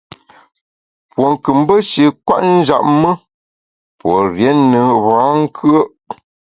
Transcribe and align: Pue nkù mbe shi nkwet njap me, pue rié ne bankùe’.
Pue 1.09 1.25
nkù 1.31 1.51
mbe 1.59 1.75
shi 1.89 2.03
nkwet 2.09 2.41
njap 2.57 2.83
me, 3.01 3.11
pue 3.99 4.13
rié 4.33 4.51
ne 4.71 4.81
bankùe’. 5.05 5.79